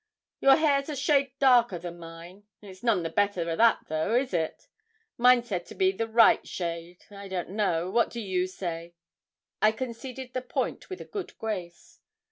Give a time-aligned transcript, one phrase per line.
[0.39, 4.33] 'Your hair's a shade darker than mine it's none the better o' that though is
[4.33, 4.67] it?
[5.15, 7.05] Mine's said to be the right shade.
[7.11, 8.95] I don't know what do you say?'
[9.61, 11.99] I conceded the point with a good grace.